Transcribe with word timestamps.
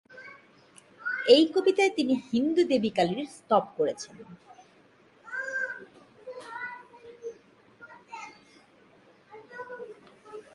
এই 1.35 1.43
কবিতায় 1.55 1.93
তিনি 1.97 2.13
হিন্দু 2.29 2.61
দেবী 2.71 2.91
কালীর 2.97 3.27
স্তব 3.35 3.63
করেছেন। 3.77 4.15